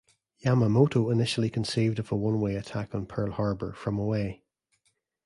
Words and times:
Yamamoto 0.43 1.11
initially 1.11 1.47
conceived 1.51 1.99
of 1.99 2.11
a 2.11 2.15
one-way 2.15 2.55
attack 2.55 2.95
on 2.95 3.05
Pearl 3.05 3.31
Harbor 3.33 3.71
from 3.73 3.99
away. 3.99 4.41